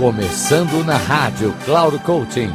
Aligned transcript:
Começando 0.00 0.82
na 0.82 0.96
rádio 0.96 1.54
Cloud 1.66 1.98
Coaching. 1.98 2.48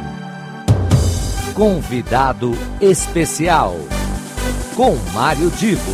Convidado 1.54 2.50
especial 2.80 3.76
com 4.74 4.96
Mário 5.14 5.48
Divo. 5.52 5.92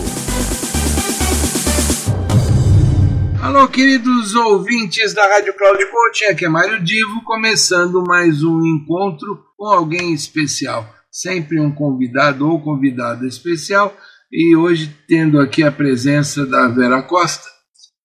Alô, 3.42 3.68
queridos 3.68 4.34
ouvintes 4.34 5.12
da 5.12 5.24
Rádio 5.24 5.54
Cloud 5.54 5.84
Coaching, 5.90 6.24
aqui 6.24 6.46
é 6.46 6.48
Mário 6.48 6.82
Divo, 6.82 7.22
começando 7.22 8.02
mais 8.02 8.42
um 8.42 8.64
encontro 8.64 9.44
com 9.54 9.66
alguém 9.66 10.14
especial. 10.14 10.88
Sempre 11.10 11.60
um 11.60 11.70
convidado 11.70 12.48
ou 12.48 12.62
convidada 12.62 13.26
especial 13.26 13.94
e 14.32 14.56
hoje 14.56 14.96
tendo 15.06 15.38
aqui 15.38 15.62
a 15.62 15.70
presença 15.70 16.46
da 16.46 16.66
Vera 16.68 17.02
Costa, 17.02 17.46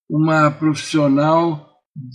uma 0.09 0.52
profissional 0.52 1.66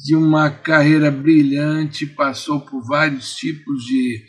de 0.05 0.15
uma 0.15 0.51
carreira 0.51 1.11
brilhante, 1.11 2.07
passou 2.07 2.61
por 2.61 2.87
vários 2.87 3.35
tipos 3.35 3.85
de, 3.85 4.23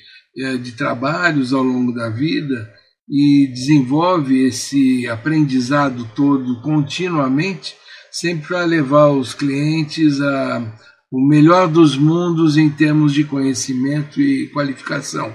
de 0.60 0.72
trabalhos 0.72 1.54
ao 1.54 1.62
longo 1.62 1.94
da 1.94 2.10
vida 2.10 2.72
e 3.08 3.48
desenvolve 3.48 4.48
esse 4.48 5.08
aprendizado 5.08 6.10
todo 6.16 6.62
continuamente, 6.62 7.76
sempre 8.12 8.48
para 8.48 8.66
levar 8.66 9.10
os 9.10 9.34
clientes 9.34 10.20
a 10.22 10.74
o 11.14 11.22
melhor 11.22 11.68
dos 11.68 11.96
mundos 11.96 12.58
em 12.58 12.72
termos 12.72 13.14
de 13.14 13.24
conhecimento 13.24 14.20
e 14.20 14.48
qualificação. 14.48 15.32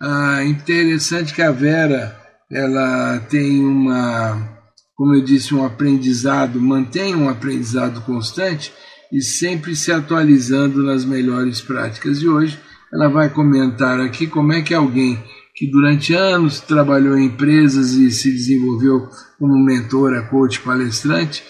Ah, 0.00 0.44
interessante 0.44 1.34
que 1.34 1.42
a 1.42 1.50
Vera 1.50 2.16
ela 2.48 3.18
tem 3.28 3.58
uma, 3.58 4.56
como 4.94 5.16
eu 5.16 5.20
disse, 5.20 5.52
um 5.52 5.64
aprendizado, 5.64 6.60
mantém 6.60 7.16
um 7.16 7.28
aprendizado 7.28 8.00
constante 8.02 8.72
e 9.12 9.20
sempre 9.20 9.74
se 9.74 9.90
atualizando 9.92 10.82
nas 10.82 11.04
melhores 11.04 11.60
práticas. 11.60 12.22
E 12.22 12.28
hoje 12.28 12.58
ela 12.92 13.08
vai 13.08 13.28
comentar 13.28 14.00
aqui 14.00 14.26
como 14.26 14.52
é 14.52 14.62
que 14.62 14.74
alguém 14.74 15.22
que 15.54 15.66
durante 15.66 16.14
anos 16.14 16.60
trabalhou 16.60 17.18
em 17.18 17.26
empresas 17.26 17.92
e 17.92 18.10
se 18.10 18.30
desenvolveu 18.30 19.08
como 19.38 19.58
mentora, 19.58 20.22
coach, 20.22 20.60
palestrante, 20.60 21.42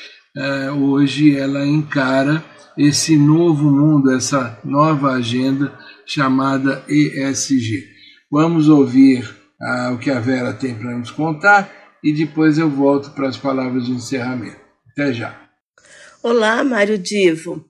hoje 0.80 1.36
ela 1.36 1.64
encara 1.66 2.44
esse 2.76 3.16
novo 3.16 3.70
mundo, 3.70 4.10
essa 4.10 4.58
nova 4.64 5.12
agenda 5.12 5.72
chamada 6.06 6.82
ESG. 6.88 7.84
Vamos 8.30 8.68
ouvir 8.68 9.28
o 9.92 9.98
que 9.98 10.10
a 10.10 10.18
Vera 10.18 10.52
tem 10.54 10.74
para 10.74 10.96
nos 10.96 11.10
contar 11.10 11.70
e 12.02 12.12
depois 12.12 12.58
eu 12.58 12.70
volto 12.70 13.10
para 13.10 13.28
as 13.28 13.36
palavras 13.36 13.86
de 13.86 13.92
encerramento. 13.92 14.56
Até 14.90 15.12
já. 15.12 15.49
Olá, 16.22 16.62
Mário 16.62 16.98
Divo. 16.98 17.64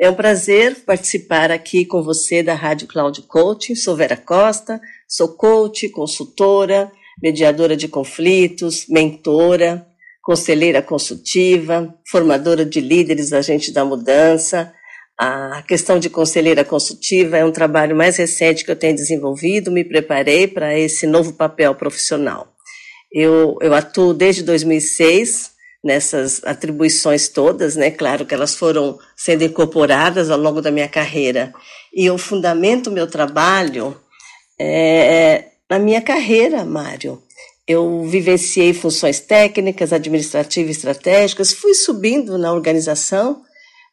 É 0.00 0.08
um 0.08 0.14
prazer 0.14 0.84
participar 0.86 1.50
aqui 1.50 1.84
com 1.84 2.00
você 2.00 2.44
da 2.44 2.54
Rádio 2.54 2.86
Cloud 2.86 3.22
Coaching. 3.22 3.74
Sou 3.74 3.96
Vera 3.96 4.16
Costa, 4.16 4.80
sou 5.08 5.30
coach, 5.36 5.88
consultora, 5.88 6.92
mediadora 7.20 7.76
de 7.76 7.88
conflitos, 7.88 8.86
mentora, 8.88 9.84
conselheira 10.22 10.80
consultiva, 10.80 11.92
formadora 12.08 12.64
de 12.64 12.80
líderes, 12.80 13.32
agente 13.32 13.72
da 13.72 13.84
mudança. 13.84 14.72
A 15.18 15.64
questão 15.66 15.98
de 15.98 16.08
conselheira 16.08 16.64
consultiva 16.64 17.36
é 17.36 17.44
um 17.44 17.50
trabalho 17.50 17.96
mais 17.96 18.16
recente 18.16 18.64
que 18.64 18.70
eu 18.70 18.76
tenho 18.76 18.94
desenvolvido, 18.94 19.72
me 19.72 19.82
preparei 19.82 20.46
para 20.46 20.78
esse 20.78 21.04
novo 21.04 21.32
papel 21.32 21.74
profissional. 21.74 22.54
Eu, 23.10 23.58
eu 23.60 23.74
atuo 23.74 24.14
desde 24.14 24.44
2006 24.44 25.57
nessas 25.88 26.42
atribuições 26.44 27.28
todas, 27.28 27.74
né? 27.74 27.90
Claro 27.90 28.26
que 28.26 28.34
elas 28.34 28.54
foram 28.54 28.98
sendo 29.16 29.42
incorporadas 29.42 30.30
ao 30.30 30.38
longo 30.38 30.60
da 30.60 30.70
minha 30.70 30.86
carreira. 30.86 31.50
E 31.94 32.04
eu 32.04 32.18
fundamento 32.18 32.90
meu 32.90 33.06
trabalho 33.06 33.98
é, 34.60 35.46
na 35.68 35.78
minha 35.78 36.02
carreira, 36.02 36.62
Mário. 36.62 37.22
Eu 37.66 38.04
vivenciei 38.04 38.74
funções 38.74 39.18
técnicas, 39.18 39.92
administrativas 39.92 40.76
estratégicas, 40.76 41.52
fui 41.52 41.72
subindo 41.72 42.36
na 42.36 42.52
organização 42.52 43.42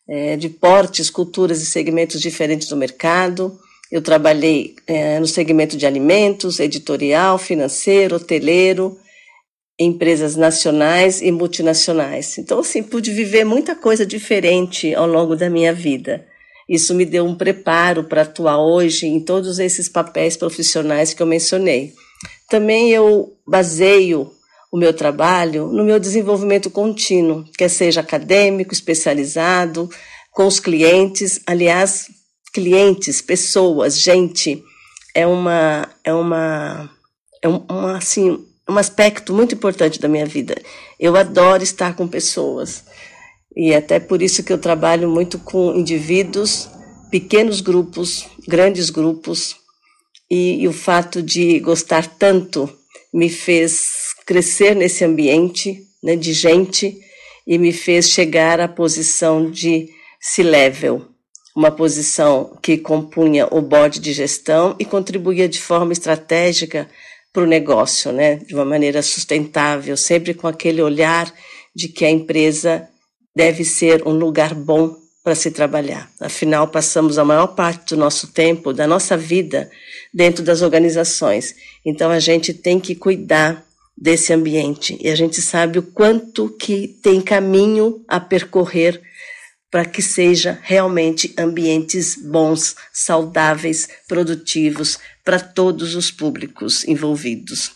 é, 0.08 0.36
de 0.36 0.50
portes, 0.50 1.10
culturas 1.10 1.62
e 1.62 1.66
segmentos 1.66 2.20
diferentes 2.20 2.68
do 2.68 2.76
mercado. 2.76 3.58
Eu 3.90 4.02
trabalhei 4.02 4.76
é, 4.86 5.18
no 5.18 5.28
segmento 5.28 5.78
de 5.78 5.86
alimentos, 5.86 6.60
editorial, 6.60 7.38
financeiro, 7.38 8.18
hoteleiro, 8.18 8.98
empresas 9.80 10.36
nacionais 10.36 11.22
e 11.22 11.32
multinacionais. 11.32 12.38
Então, 12.38 12.60
assim, 12.60 12.82
pude 12.82 13.12
viver 13.12 13.44
muita 13.44 13.76
coisa 13.76 14.06
diferente 14.06 14.94
ao 14.96 15.08
longo 15.08 15.36
da 15.36 15.50
minha 15.50 15.74
vida. 15.74 16.26
Isso 16.68 16.96
me 16.96 17.06
deu 17.06 17.26
um 17.26 17.36
preparo 17.36 18.06
para 18.06 18.24
atuar 18.24 18.58
hoje 18.58 19.06
em 19.06 19.20
todos 19.20 19.60
esses 19.60 19.88
papéis 19.88 20.36
profissionais 20.36 21.14
que 21.14 21.22
eu 21.22 21.28
mencionei. 21.28 21.94
Também 22.50 22.92
eu 22.92 23.34
baseio 23.46 24.32
o 24.72 24.78
meu 24.78 24.94
trabalho 24.94 25.68
no 25.68 25.84
meu 25.84 26.00
desenvolvimento 26.00 26.70
contínuo, 26.70 27.46
quer 27.58 27.70
seja 27.70 28.02
acadêmico, 28.02 28.74
especializado, 28.74 29.90
com 30.32 30.46
os 30.46 30.60
clientes, 30.60 31.40
aliás, 31.46 32.08
clientes, 32.54 33.22
pessoas, 33.22 34.00
gente, 34.00 34.62
é 35.14 35.26
uma 35.26 35.88
é 36.04 36.14
uma 36.14 36.90
é 37.42 37.48
uma 37.48 37.98
assim, 37.98 38.46
um 38.70 38.78
aspecto 38.78 39.34
muito 39.34 39.56
importante 39.56 40.00
da 40.00 40.08
minha 40.08 40.26
vida. 40.26 40.56
Eu 41.00 41.16
adoro 41.16 41.64
estar 41.64 41.96
com 41.96 42.08
pessoas. 42.08 42.84
E 43.56 43.74
até 43.74 44.00
por 44.00 44.22
isso 44.22 44.44
que 44.44 44.52
eu 44.52 44.58
trabalho 44.58 45.10
muito 45.10 45.40
com 45.40 45.74
indivíduos, 45.76 46.68
pequenos 47.10 47.62
grupos, 47.62 48.26
grandes 48.48 48.90
grupos. 48.90 49.56
E, 50.30 50.62
e 50.64 50.68
o 50.68 50.74
fato 50.74 51.22
de 51.22 51.60
gostar 51.60 52.08
tanto 52.08 52.70
me 53.14 53.30
fez 53.30 54.14
crescer 54.26 54.76
nesse 54.76 55.06
ambiente 55.06 55.84
né, 56.04 56.16
de 56.16 56.34
gente 56.34 57.00
e 57.48 57.58
me 57.58 57.72
fez 57.72 58.10
chegar 58.10 58.60
à 58.60 58.68
posição 58.68 59.50
de 59.50 59.88
C-level, 60.20 61.06
uma 61.56 61.72
posição 61.72 62.58
que 62.62 62.78
compunha 62.78 63.48
o 63.52 63.62
board 63.62 64.00
de 64.00 64.12
gestão 64.12 64.76
e 64.80 64.84
contribuía 64.84 65.48
de 65.48 65.62
forma 65.62 65.94
estratégica 65.94 66.90
para 67.36 67.44
o 67.44 67.46
negócio, 67.46 68.14
né, 68.14 68.38
de 68.38 68.56
uma 68.56 68.64
maneira 68.64 69.02
sustentável, 69.02 69.98
sempre 69.98 70.34
com 70.34 70.48
aquele 70.48 70.82
olhar 70.82 71.30
de 71.76 71.90
que 71.90 72.06
a 72.06 72.10
empresa 72.10 72.88
deve 73.36 73.66
ser 73.66 74.08
um 74.08 74.14
lugar 74.14 74.56
bom 74.56 74.96
para 75.22 75.36
se 75.36 75.52
trabalhar. 75.52 76.10
Afinal, 76.22 76.70
passamos 76.70 77.18
a 77.18 77.26
maior 77.26 77.48
parte 77.48 77.94
do 77.94 78.00
nosso 78.00 78.28
tempo, 78.28 78.72
da 78.72 78.88
nossa 78.88 79.18
vida, 79.18 79.70
dentro 80.14 80.46
das 80.46 80.62
organizações. 80.62 81.54
Então, 81.86 82.10
a 82.10 82.20
gente 82.20 82.54
tem 82.54 82.80
que 82.80 82.96
cuidar 82.96 83.66
desse 83.98 84.32
ambiente 84.32 84.98
e 85.02 85.10
a 85.10 85.16
gente 85.16 85.42
sabe 85.42 85.80
o 85.80 85.84
quanto 85.84 86.50
que 86.58 86.88
tem 87.04 87.20
caminho 87.20 88.02
a 88.08 88.18
percorrer 88.18 89.02
para 89.70 89.84
que 89.84 90.02
seja 90.02 90.58
realmente 90.64 91.34
ambientes 91.38 92.16
bons, 92.16 92.78
saudáveis, 92.94 93.90
produtivos 94.08 95.00
para 95.26 95.40
todos 95.40 95.96
os 95.96 96.12
públicos 96.12 96.88
envolvidos. 96.88 97.72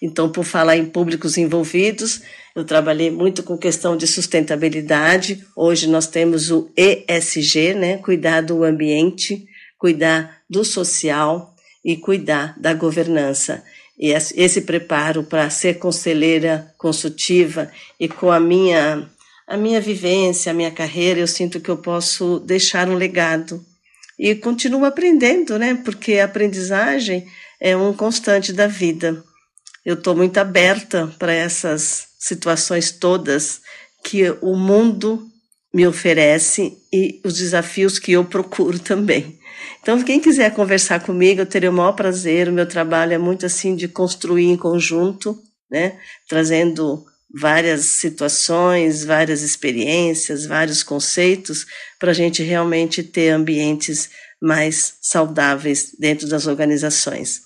Então, 0.00 0.30
por 0.30 0.44
falar 0.44 0.76
em 0.76 0.86
públicos 0.86 1.38
envolvidos, 1.38 2.22
eu 2.56 2.64
trabalhei 2.64 3.10
muito 3.10 3.42
com 3.42 3.56
questão 3.56 3.96
de 3.96 4.06
sustentabilidade. 4.06 5.46
Hoje 5.54 5.86
nós 5.86 6.06
temos 6.06 6.50
o 6.50 6.70
ESG, 6.76 7.74
né? 7.74 7.98
Cuidar 7.98 8.40
do 8.40 8.64
ambiente, 8.64 9.46
cuidar 9.78 10.40
do 10.48 10.64
social 10.64 11.54
e 11.84 11.96
cuidar 11.96 12.58
da 12.58 12.72
governança. 12.72 13.62
E 13.98 14.10
esse 14.10 14.62
preparo 14.62 15.22
para 15.22 15.48
ser 15.50 15.78
conselheira 15.78 16.72
consultiva 16.76 17.70
e 18.00 18.08
com 18.08 18.30
a 18.30 18.40
minha 18.40 19.08
a 19.46 19.58
minha 19.58 19.78
vivência, 19.78 20.50
a 20.50 20.54
minha 20.54 20.70
carreira, 20.70 21.20
eu 21.20 21.26
sinto 21.26 21.60
que 21.60 21.70
eu 21.70 21.76
posso 21.76 22.40
deixar 22.40 22.88
um 22.88 22.94
legado. 22.94 23.62
E 24.18 24.34
continuo 24.34 24.84
aprendendo, 24.84 25.58
né? 25.58 25.74
Porque 25.84 26.14
a 26.14 26.24
aprendizagem 26.24 27.26
é 27.60 27.76
um 27.76 27.92
constante 27.92 28.52
da 28.52 28.66
vida. 28.66 29.22
Eu 29.84 29.94
estou 29.94 30.14
muito 30.14 30.38
aberta 30.38 31.12
para 31.18 31.32
essas 31.32 32.08
situações 32.18 32.92
todas 32.92 33.60
que 34.02 34.30
o 34.40 34.56
mundo 34.56 35.26
me 35.72 35.86
oferece 35.86 36.76
e 36.92 37.20
os 37.24 37.36
desafios 37.36 37.98
que 37.98 38.12
eu 38.12 38.24
procuro 38.24 38.78
também. 38.78 39.38
Então, 39.82 40.00
quem 40.02 40.20
quiser 40.20 40.54
conversar 40.54 41.00
comigo, 41.00 41.40
eu 41.40 41.46
terei 41.46 41.68
o 41.68 41.72
maior 41.72 41.92
prazer. 41.92 42.48
O 42.48 42.52
meu 42.52 42.66
trabalho 42.66 43.12
é 43.12 43.18
muito 43.18 43.44
assim 43.44 43.74
de 43.74 43.88
construir 43.88 44.46
em 44.46 44.56
conjunto, 44.56 45.38
né? 45.70 45.98
Trazendo 46.28 47.04
várias 47.40 47.86
situações, 47.86 49.04
várias 49.04 49.42
experiências, 49.42 50.46
vários 50.46 50.82
conceitos, 50.82 51.66
para 51.98 52.10
a 52.10 52.14
gente 52.14 52.42
realmente 52.42 53.02
ter 53.02 53.30
ambientes 53.30 54.10
mais 54.40 54.94
saudáveis 55.00 55.94
dentro 55.98 56.28
das 56.28 56.46
organizações. 56.46 57.42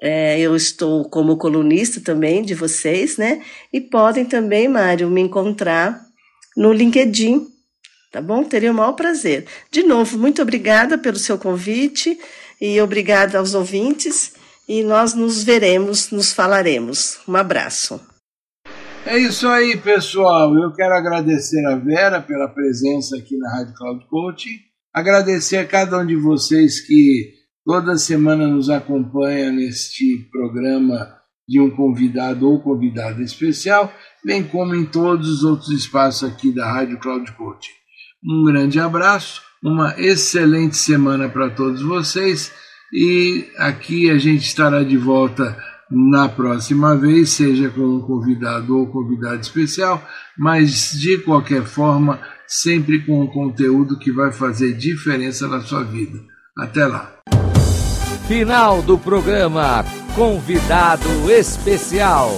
É, 0.00 0.38
eu 0.40 0.56
estou 0.56 1.08
como 1.08 1.36
colunista 1.36 2.00
também 2.00 2.42
de 2.42 2.54
vocês, 2.54 3.16
né? 3.16 3.42
E 3.72 3.80
podem 3.80 4.24
também, 4.24 4.66
Mário, 4.68 5.08
me 5.08 5.20
encontrar 5.20 6.04
no 6.56 6.72
LinkedIn, 6.72 7.52
Tá 8.12 8.20
bom? 8.20 8.44
Teria 8.44 8.70
o 8.70 8.74
maior 8.74 8.92
prazer. 8.92 9.46
De 9.70 9.82
novo, 9.82 10.18
muito 10.18 10.42
obrigada 10.42 10.98
pelo 10.98 11.16
seu 11.16 11.38
convite 11.38 12.18
e 12.60 12.78
obrigada 12.78 13.38
aos 13.38 13.54
ouvintes. 13.54 14.34
E 14.68 14.84
nós 14.84 15.14
nos 15.14 15.42
veremos, 15.42 16.10
nos 16.10 16.30
falaremos. 16.30 17.18
Um 17.26 17.34
abraço. 17.36 17.98
É 19.04 19.18
isso 19.18 19.48
aí, 19.48 19.76
pessoal. 19.76 20.56
Eu 20.56 20.72
quero 20.72 20.94
agradecer 20.94 21.64
a 21.66 21.76
Vera 21.76 22.20
pela 22.20 22.48
presença 22.48 23.16
aqui 23.16 23.36
na 23.36 23.50
Rádio 23.50 23.74
Cloud 23.74 24.06
Coaching. 24.06 24.60
Agradecer 24.94 25.56
a 25.56 25.66
cada 25.66 25.98
um 25.98 26.06
de 26.06 26.14
vocês 26.14 26.80
que 26.80 27.32
toda 27.64 27.98
semana 27.98 28.46
nos 28.46 28.70
acompanha 28.70 29.50
neste 29.50 30.28
programa 30.30 31.18
de 31.48 31.60
um 31.60 31.68
convidado 31.68 32.48
ou 32.48 32.62
convidada 32.62 33.20
especial, 33.22 33.92
bem 34.24 34.44
como 34.44 34.74
em 34.74 34.86
todos 34.86 35.28
os 35.28 35.44
outros 35.44 35.70
espaços 35.70 36.30
aqui 36.30 36.54
da 36.54 36.70
Rádio 36.70 37.00
Cloud 37.00 37.30
Coaching. 37.32 37.72
Um 38.24 38.44
grande 38.44 38.78
abraço, 38.78 39.42
uma 39.62 39.98
excelente 39.98 40.76
semana 40.76 41.28
para 41.28 41.50
todos 41.50 41.82
vocês 41.82 42.52
e 42.92 43.48
aqui 43.58 44.10
a 44.10 44.16
gente 44.16 44.44
estará 44.44 44.84
de 44.84 44.96
volta 44.96 45.56
na 45.94 46.26
próxima 46.26 46.96
vez, 46.96 47.30
seja 47.30 47.68
com 47.68 47.82
um 47.82 48.00
convidado 48.00 48.78
ou 48.78 48.86
convidado 48.86 49.40
especial, 49.40 50.02
mas 50.38 50.92
de 50.92 51.18
qualquer 51.18 51.64
forma, 51.64 52.18
sempre 52.46 53.04
com 53.04 53.22
um 53.22 53.26
conteúdo 53.26 53.98
que 53.98 54.10
vai 54.10 54.32
fazer 54.32 54.72
diferença 54.72 55.46
na 55.46 55.60
sua 55.60 55.84
vida. 55.84 56.18
Até 56.56 56.86
lá. 56.86 57.12
Final 58.26 58.80
do 58.82 58.98
programa 58.98 59.84
Convidado 60.14 61.30
Especial. 61.30 62.30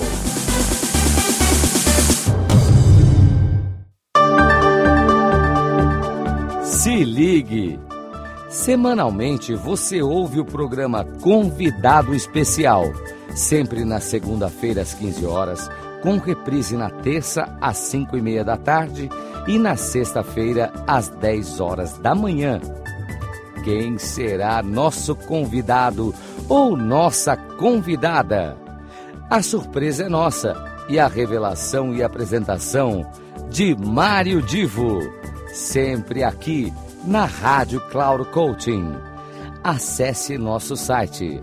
Se 6.65 7.05
ligue. 7.05 7.79
Semanalmente 8.49 9.55
você 9.55 10.01
ouve 10.01 10.39
o 10.39 10.45
programa 10.45 11.05
Convidado 11.05 12.15
Especial, 12.15 12.85
sempre 13.35 13.85
na 13.85 14.01
segunda-feira 14.01 14.83
às 14.83 14.95
15 14.95 15.27
horas, 15.27 15.71
com 16.03 16.19
reprise 16.19 16.77
na 16.77 16.91
terça 16.91 17.49
às 17.61 17.79
5 17.79 18.17
e 18.17 18.23
meia 18.23 18.45
da 18.45 18.57
tarde 18.57 19.09
e 19.47 19.59
na 19.59 19.77
sexta-feira 19.77 20.73
às 20.87 21.09
10 21.09 21.61
horas 21.61 21.99
da 21.99 22.15
manhã. 22.15 22.61
Quem 23.65 23.99
será 23.99 24.63
nosso 24.63 25.17
convidado 25.17 26.15
ou 26.49 26.77
nossa 26.77 27.37
convidada? 27.37 28.57
A 29.31 29.43
surpresa 29.43 30.05
é 30.05 30.09
nossa 30.09 30.55
e 30.89 30.99
a 30.99 31.09
revelação 31.09 31.95
e 31.95 32.03
apresentação 32.03 33.11
de 33.51 33.75
Mário 33.75 34.43
Divo, 34.43 35.01
sempre 35.49 36.23
aqui 36.23 36.73
na 37.07 37.25
Rádio 37.25 37.81
Cloud 37.89 38.27
Coaching. 38.31 38.93
Acesse 39.63 40.37
nosso 40.37 40.77
site 40.77 41.43